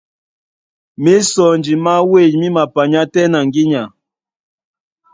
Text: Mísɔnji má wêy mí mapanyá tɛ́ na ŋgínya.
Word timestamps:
Mísɔnji 1.01 1.73
má 1.85 1.93
wêy 2.11 2.29
mí 2.39 2.47
mapanyá 2.57 3.01
tɛ́ 3.13 3.25
na 3.31 3.39
ŋgínya. 3.47 3.83